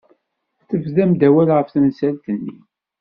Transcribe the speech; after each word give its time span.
Tebdam-d 0.69 1.21
awal 1.27 1.49
ɣef 1.53 1.67
temsalt-nni. 1.69 2.57